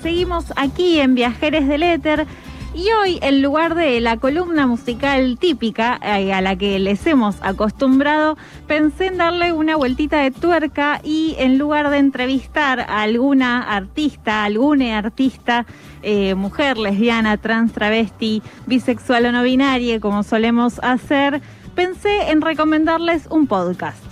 [0.00, 2.26] seguimos aquí en Viajeres del Éter.
[2.72, 7.36] Y hoy, en lugar de la columna musical típica eh, a la que les hemos
[7.42, 13.62] acostumbrado, pensé en darle una vueltita de tuerca y en lugar de entrevistar a alguna
[13.62, 15.66] artista, alguna artista,
[16.02, 21.42] eh, mujer, lesbiana, trans, travesti, bisexual o no binaria, como solemos hacer,
[21.74, 24.04] pensé en recomendarles un podcast.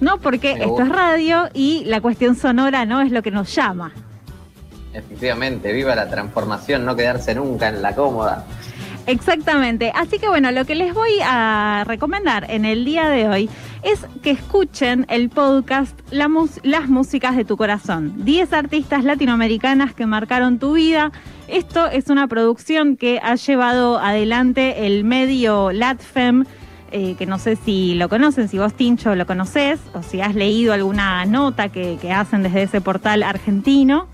[0.00, 0.18] ¿No?
[0.18, 3.92] Porque esto es radio y la cuestión sonora no es lo que nos llama.
[4.94, 8.46] Efectivamente, viva la transformación, no quedarse nunca en la cómoda.
[9.06, 9.90] Exactamente.
[9.94, 13.50] Así que bueno, lo que les voy a recomendar en el día de hoy
[13.82, 18.24] es que escuchen el podcast Las músicas de tu corazón.
[18.24, 21.10] 10 artistas latinoamericanas que marcaron tu vida.
[21.48, 26.44] Esto es una producción que ha llevado adelante el medio LatFem.
[26.94, 30.34] Eh, que no sé si lo conocen, si vos Tincho lo conoces o si has
[30.34, 34.11] leído alguna nota que hacen desde ese portal argentino.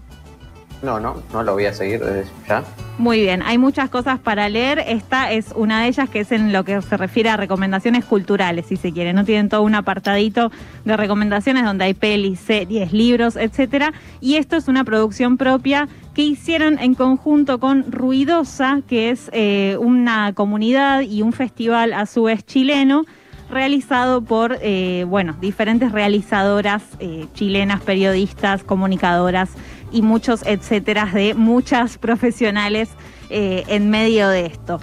[0.82, 2.62] No, no, no lo voy a seguir desde ya.
[2.98, 4.80] Muy bien, hay muchas cosas para leer.
[4.86, 8.66] Esta es una de ellas que es en lo que se refiere a recomendaciones culturales,
[8.66, 9.12] si se quiere.
[9.12, 10.50] No tienen todo un apartadito
[10.84, 13.92] de recomendaciones donde hay pelis, series, libros, etcétera.
[14.20, 19.76] Y esto es una producción propia que hicieron en conjunto con Ruidosa, que es eh,
[19.80, 23.04] una comunidad y un festival a su vez chileno
[23.50, 29.50] realizado por, eh, bueno, diferentes realizadoras eh, chilenas, periodistas, comunicadoras
[29.92, 32.90] y muchos etcétera de muchas profesionales
[33.30, 34.80] eh, en medio de esto.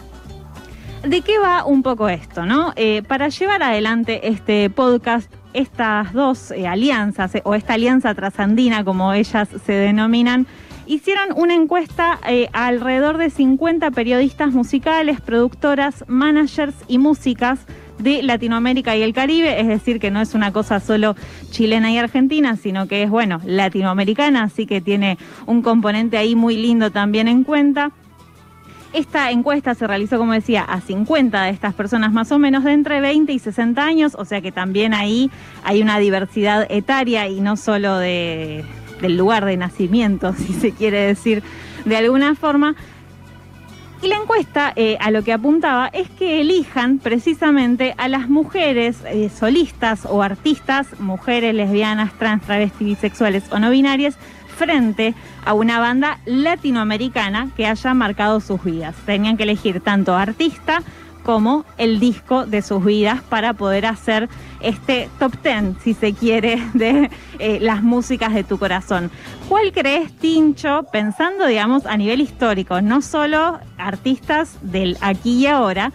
[1.03, 2.73] ¿De qué va un poco esto, no?
[2.75, 9.13] Eh, para llevar adelante este podcast, estas dos eh, alianzas, o esta alianza trasandina, como
[9.13, 10.47] ellas se denominan,
[10.87, 17.59] hicieron una encuesta a alrededor de 50 periodistas musicales, productoras, managers y músicas
[17.99, 21.15] de Latinoamérica y el Caribe, es decir, que no es una cosa solo
[21.51, 26.57] chilena y argentina, sino que es, bueno, latinoamericana, así que tiene un componente ahí muy
[26.57, 27.91] lindo también en cuenta.
[28.93, 32.71] Esta encuesta se realizó, como decía, a 50 de estas personas más o menos de
[32.71, 35.29] entre 20 y 60 años, o sea que también ahí
[35.63, 38.63] hay una diversidad etaria y no solo de,
[39.01, 41.43] del lugar de nacimiento, si se quiere decir
[41.83, 42.75] de alguna forma,
[44.01, 48.97] y la encuesta eh, a lo que apuntaba es que elijan precisamente a las mujeres
[49.05, 54.17] eh, solistas o artistas, mujeres lesbianas, trans, travestis, bisexuales o no binarias,
[54.57, 55.13] frente
[55.43, 58.95] a una banda latinoamericana que haya marcado sus vidas.
[59.05, 60.81] Tenían que elegir tanto artista
[61.25, 64.29] como el disco de sus vidas para poder hacer
[64.61, 67.09] este top ten, si se quiere, de
[67.39, 69.09] eh, las músicas de tu corazón.
[69.49, 75.91] ¿Cuál crees, Tincho, pensando, digamos, a nivel histórico, no solo artistas del aquí y ahora,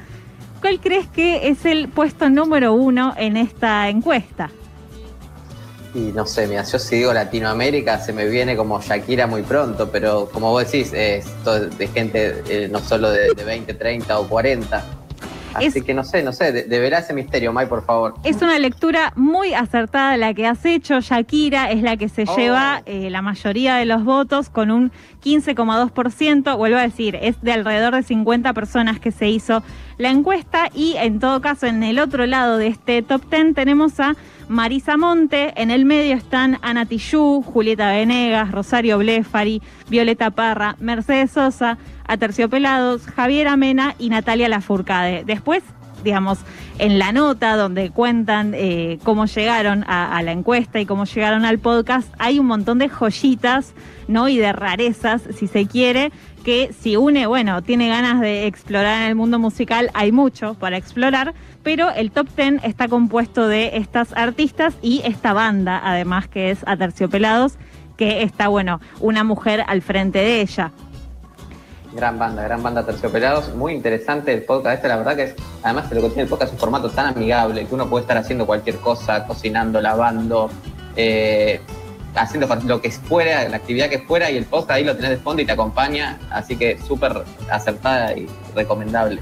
[0.61, 4.51] cuál crees que es el puesto número uno en esta encuesta?
[5.95, 9.91] Y no sé, mira, yo si digo Latinoamérica se me viene como Shakira muy pronto,
[9.91, 14.29] pero como vos decís, es de gente eh, no solo de, de 20, 30 o
[14.29, 15.00] 40.
[15.55, 18.15] Así que no sé, no sé, deberá ese misterio, May, por favor.
[18.25, 21.01] Es una lectura muy acertada la que has hecho.
[21.01, 22.37] Shakira es la que se oh.
[22.37, 24.93] lleva eh, la mayoría de los votos con un
[25.25, 26.57] 15,2%.
[26.57, 29.63] Vuelvo a decir, es de alrededor de 50 personas que se hizo
[29.99, 30.69] la encuesta.
[30.75, 34.17] Y en todo caso, en el otro lado de este top 10 tenemos a
[34.49, 35.53] Marisa Monte.
[35.57, 41.79] En el medio están Ana Tijoux, Julieta Venegas, Rosario Blefari, Violeta Parra, Mercedes Sosa.
[42.11, 45.23] Aterciopelados, Javier Amena y Natalia Lafourcade.
[45.25, 45.63] Después,
[46.03, 46.39] digamos,
[46.79, 51.59] en la nota donde cuentan eh, cómo llegaron a, la encuesta y cómo llegaron al
[51.61, 53.75] podcast, hay un montón de joyitas,
[54.09, 54.29] ¿no?
[54.29, 56.11] Y de rarezas, si se quiere,
[56.45, 60.77] que si une, bueno, tiene ganas de explorar en el mundo musical, hay mucho para
[60.77, 66.51] explorar, pero el top ten está compuesto de estas artistas y esta banda, además que
[66.51, 67.59] es Aterciopelados,
[67.97, 70.73] que está, bueno, una mujer al frente de ella.
[71.93, 73.53] Gran banda, gran banda Terciopelados.
[73.55, 76.29] Muy interesante el podcast este, la verdad que es, además de lo que tiene el
[76.29, 80.51] podcast es un formato tan amigable que uno puede estar haciendo cualquier cosa, cocinando, lavando,
[80.95, 81.61] eh,
[82.15, 85.17] haciendo lo que fuera, la actividad que fuera y el podcast ahí lo tenés de
[85.17, 89.21] fondo y te acompaña, así que súper acertada y recomendable.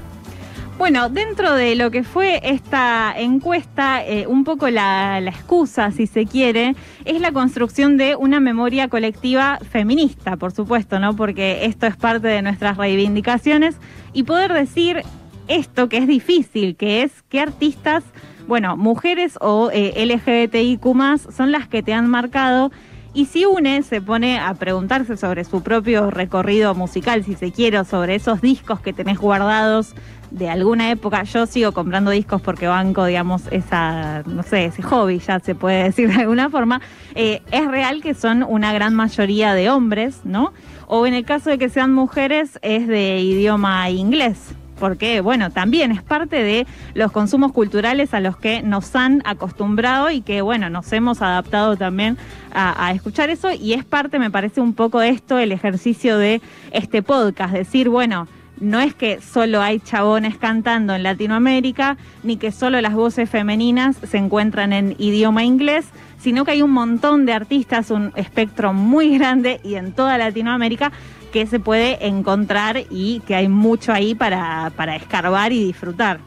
[0.79, 6.25] Bueno, dentro de lo que fue esta encuesta, eh, un poco la, excusa, si se
[6.25, 6.73] quiere,
[7.03, 11.17] es la construcción de una memoria colectiva feminista, por supuesto, ¿no?
[11.17, 13.75] Porque esto es parte de nuestras reivindicaciones
[14.13, 15.03] y poder decir
[15.49, 18.05] esto que es difícil, que es qué artistas,
[18.47, 22.71] bueno, mujeres o eh, LGBTIQ son las que te han marcado
[23.13, 27.83] Y si une se pone a preguntarse sobre su propio recorrido musical, si se quiere,
[27.83, 29.93] sobre esos discos que tenés guardados
[30.31, 31.23] de alguna época.
[31.23, 35.83] Yo sigo comprando discos porque banco, digamos, esa, no sé, ese hobby, ya se puede
[35.83, 36.81] decir de alguna forma.
[37.15, 40.53] Eh, es real que son una gran mayoría de hombres, ¿no?
[40.87, 45.91] O en el caso de que sean mujeres, es de idioma inglés porque bueno, también
[45.91, 50.69] es parte de los consumos culturales a los que nos han acostumbrado y que bueno,
[50.69, 52.17] nos hemos adaptado también
[52.53, 56.41] a, a, escuchar eso y es parte, me parece un poco esto, el ejercicio de
[56.71, 58.27] este podcast, decir, bueno,
[58.59, 63.97] no es que solo hay chabones cantando en Latinoamérica, ni que solo las voces femeninas
[64.07, 65.85] se encuentran en idioma inglés,
[66.19, 70.91] sino que hay un montón de artistas, un espectro muy grande y en toda Latinoamérica
[71.31, 76.19] que se puede encontrar y que hay mucho ahí para, para escarbar y disfrutar.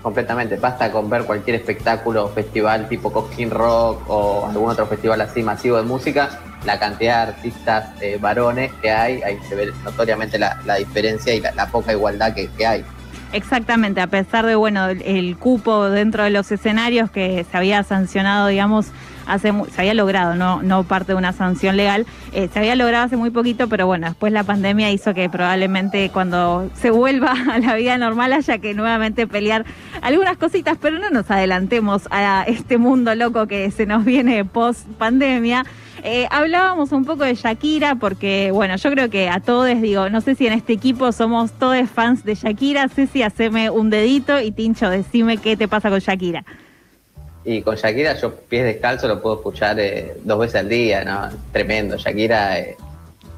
[0.00, 5.42] Completamente, basta con ver cualquier espectáculo festival tipo Cosquín Rock o algún otro festival así
[5.42, 6.28] masivo de música,
[6.66, 11.40] la cantidad de artistas eh, varones que hay, ahí se ve notoriamente la, diferencia y
[11.40, 12.84] la, poca igualdad que, hay.
[13.32, 18.48] Exactamente, a pesar de bueno el cupo dentro de los escenarios que se había sancionado,
[18.48, 18.86] digamos,
[19.26, 23.06] hace se había logrado, no, no parte de una sanción legal, eh, se había logrado
[23.06, 27.58] hace muy poquito, pero bueno, después la pandemia hizo que probablemente cuando se vuelva a
[27.58, 29.64] la vida normal haya que nuevamente pelear
[30.02, 34.86] algunas cositas, pero no nos adelantemos a este mundo loco que se nos viene post
[34.98, 35.64] pandemia.
[36.08, 40.20] Eh, hablábamos un poco de Shakira porque, bueno, yo creo que a todos, digo, no
[40.20, 42.88] sé si en este equipo somos todos fans de Shakira.
[42.88, 46.44] Ceci, haceme un dedito y Tincho, decime qué te pasa con Shakira.
[47.46, 51.30] Y con Shakira yo pies descalzos lo puedo escuchar eh, dos veces al día, ¿no?
[51.52, 52.76] Tremendo, Shakira eh,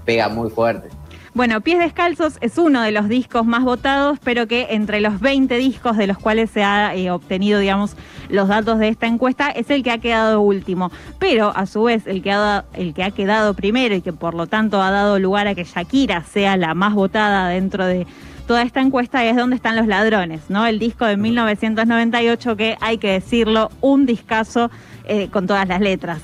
[0.06, 0.88] pega muy fuerte.
[1.34, 5.56] Bueno, Pies Descalzos es uno de los discos más votados, pero que entre los 20
[5.56, 7.94] discos de los cuales se ha eh, obtenido, digamos,
[8.28, 10.90] los datos de esta encuesta, es el que ha quedado último.
[11.20, 14.34] Pero a su vez, el que ha, el que ha quedado primero y que por
[14.34, 18.06] lo tanto ha dado lugar a que Shakira sea la más votada dentro de
[18.48, 20.66] toda esta encuesta es Dónde están los ladrones, ¿no?
[20.66, 24.70] El disco de 1998 que hay que decirlo, un discazo
[25.04, 26.20] eh, con todas las letras.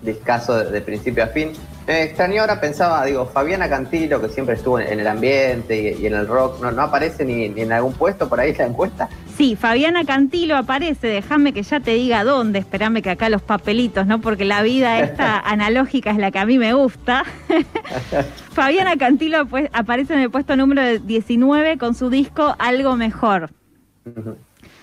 [0.00, 1.52] Discazo de, principio a fin.
[1.86, 6.14] Me extrañó ahora, pensaba, digo, Fabiana Cantilo, que siempre estuvo en, el ambiente y, en
[6.14, 9.08] el rock, ¿no, no aparece ni, ni, en algún puesto por ahí la encuesta?
[9.36, 14.06] Sí, Fabiana Cantilo aparece, déjame que ya te diga dónde, espérame que acá los papelitos,
[14.06, 14.20] ¿no?
[14.20, 17.24] Porque la vida esta analógica es la que a mí me gusta.
[18.52, 23.50] Fabiana Cantilo pues, aparece en el puesto número 19 con su disco Algo Mejor.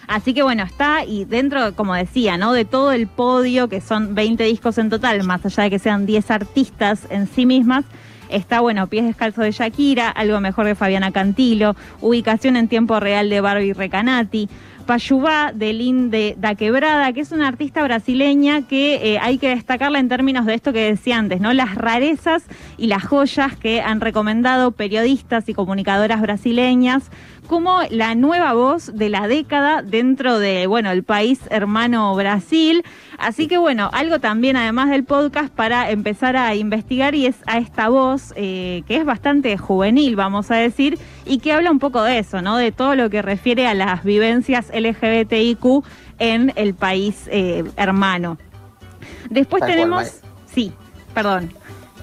[0.10, 2.52] Así que bueno, está y dentro, como decía, ¿no?
[2.52, 6.08] De todo el podio, que son 20 discos en total, más allá de que sean
[6.08, 7.86] 10 artistas en sí mismas,
[8.28, 13.30] está, bueno, Pies Descalzos de Shakira, algo mejor de Fabiana Cantilo, ubicación en tiempo real
[13.30, 14.50] de Barbie Recanati,
[14.88, 20.00] Payubá de Linde Da Quebrada, que es una artista brasileña que eh, hay que destacarla
[20.00, 21.54] en términos de esto que decía antes, ¿no?
[21.54, 22.46] Las rarezas
[22.80, 27.12] y las joyas que han recomendado periodistas y comunicadoras brasileñas
[27.50, 32.86] como la nueva voz de la década dentro de, bueno, el país hermano Brasil.
[33.18, 37.58] Así que bueno, algo también además del podcast para empezar a investigar y es a
[37.58, 42.04] esta voz eh, que es bastante juvenil, vamos a decir, y que habla un poco
[42.04, 42.56] de eso, ¿no?
[42.56, 45.84] De todo lo que refiere a las vivencias LGBTIQ
[46.20, 48.38] en el país eh, hermano.
[49.32, 50.22] Después tenemos...
[50.46, 50.72] sí,
[51.16, 51.52] perdón.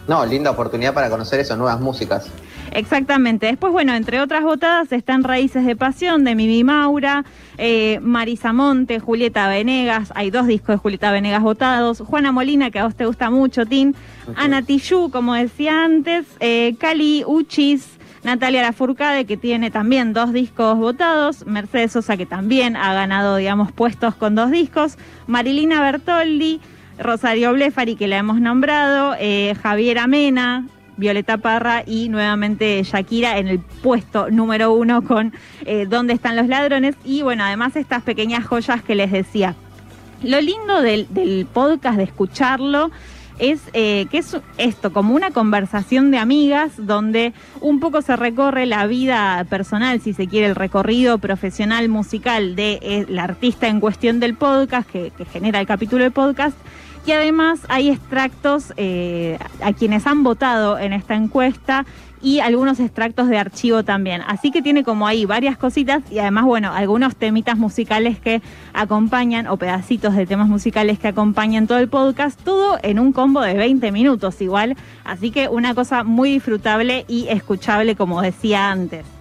[0.08, 2.32] No, linda oportunidad para conocer esas nuevas músicas.
[2.76, 3.46] Exactamente.
[3.46, 7.24] Después, bueno, entre otras votadas están Raíces de Pasión de Mimi Maura,
[7.56, 12.78] eh, Marisa Monte, Julieta Venegas, hay dos discos de Julieta Venegas votados, Juana Molina, que
[12.78, 13.94] a vos te gusta mucho, Tim,
[14.36, 17.88] Ana Tijoux, como decía antes, eh, Cali Uchis,
[18.24, 23.72] Natalia Lafourcade, que tiene también dos discos votados, Mercedes Sosa, que también ha ganado, digamos,
[23.72, 26.60] puestos con dos discos, Marilina Bertoldi,
[26.98, 30.66] Rosario Blefari, que la hemos nombrado, eh, Javier Amena,
[30.96, 35.32] Violeta Parra y nuevamente Shakira en el puesto número uno con
[35.64, 36.96] eh, ¿Dónde están los ladrones?
[37.04, 39.54] Y bueno, además estas pequeñas joyas que les decía.
[40.22, 42.90] Lo lindo del, podcast, de escucharlo,
[43.38, 48.64] es eh, que es esto, como una conversación de amigas donde un poco se recorre
[48.64, 53.80] la vida personal, si se quiere, el recorrido profesional musical de eh, la artista en
[53.80, 56.56] cuestión del podcast, que, que genera el capítulo de podcast,
[57.06, 61.86] y además hay extractos eh, a quienes han votado en esta encuesta
[62.20, 64.22] y algunos extractos de archivo también.
[64.26, 68.42] Así que tiene como ahí varias cositas y además, bueno, algunos temitas musicales que
[68.74, 73.40] acompañan o pedacitos de temas musicales que acompañan todo el podcast, todo en un combo
[73.40, 74.76] de 20 minutos igual.
[75.04, 79.15] Así que una cosa muy disfrutable y escuchable como decía antes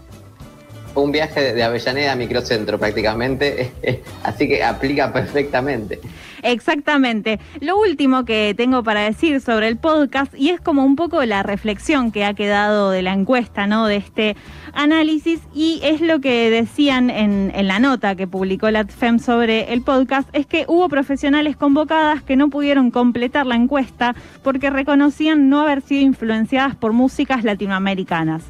[0.96, 3.72] un viaje de Avellaneda a Microcentro prácticamente,
[4.24, 6.00] así que aplica perfectamente.
[6.46, 7.40] Exactamente.
[7.60, 11.42] Lo último que tengo para decir sobre el podcast, y es como un poco la
[11.42, 13.88] reflexión que ha quedado de la encuesta, ¿no?
[13.88, 14.36] De este
[14.74, 19.74] análisis, y es lo que decían en, en la nota que publicó la FEM sobre
[19.74, 25.50] el podcast, es que hubo profesionales convocadas que no pudieron completar la encuesta porque reconocían
[25.50, 28.44] no haber sido influenciadas por músicas latinoamericanas.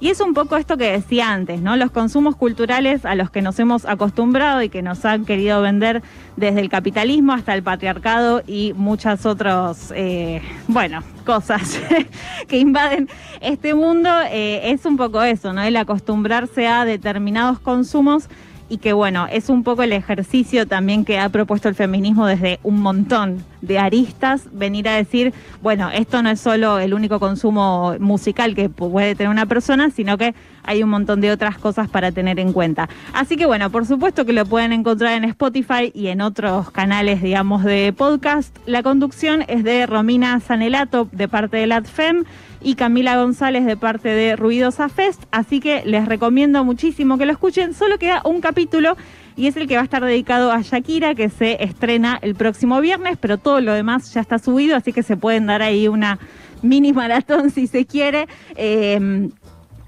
[0.00, 1.76] Y es un poco esto que decía antes, ¿no?
[1.76, 6.02] Los consumos culturales a los que nos hemos acostumbrado y que nos han querido vender
[6.36, 11.80] desde el capitalismo hasta el patriarcado y muchas otras, eh, bueno, cosas
[12.48, 13.08] que invaden
[13.40, 15.62] este mundo, eh, es un poco eso, ¿no?
[15.62, 18.28] El acostumbrarse a determinados consumos
[18.68, 22.60] y que bueno, es un poco el ejercicio también que ha propuesto el feminismo desde
[22.62, 25.32] un montón de aristas, venir a decir,
[25.62, 30.18] bueno, esto no es solo el único consumo musical que puede tener una persona, sino
[30.18, 30.34] que
[30.68, 32.88] hay un montón de otras cosas para tener en cuenta.
[33.14, 37.22] Así que bueno, por supuesto que lo pueden encontrar en Spotify y en otros canales,
[37.22, 38.54] digamos, de podcast.
[38.66, 42.24] La conducción es de Romina Sanelato de parte de LATFEM
[42.60, 45.22] y Camila González de parte de Ruidosa Fest.
[45.30, 47.72] Así que les recomiendo muchísimo que lo escuchen.
[47.72, 48.96] Solo queda un capítulo
[49.36, 52.80] y es el que va a estar dedicado a Shakira, que se estrena el próximo
[52.82, 56.18] viernes, pero todo lo demás ya está subido, así que se pueden dar ahí una
[56.60, 58.26] mini maratón si se quiere.
[58.56, 59.30] Eh,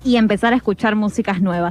[0.04, 1.68] y empezar a escuchar músicas nuevas.